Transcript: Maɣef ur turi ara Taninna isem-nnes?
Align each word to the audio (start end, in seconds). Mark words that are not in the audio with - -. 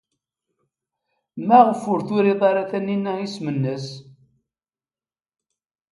Maɣef 1.47 1.81
ur 1.91 1.99
turi 2.07 2.33
ara 2.49 2.69
Taninna 2.69 3.13
isem-nnes? 3.25 3.87